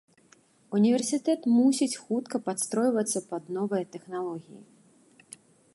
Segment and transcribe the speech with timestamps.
[0.77, 4.61] Універсітэт мусіць хутка падстройвацца пад новыя тэхналогіі.